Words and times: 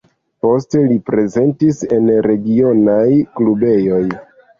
Poste 0.43 0.79
li 0.91 0.95
prezentis 1.09 1.81
en 1.97 2.07
regionaj 2.29 3.05
klubejoj. 3.41 4.01